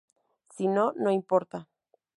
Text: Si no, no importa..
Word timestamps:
Si 0.55 0.65
no, 0.77 0.87
no 1.05 1.11
importa.. 1.19 1.67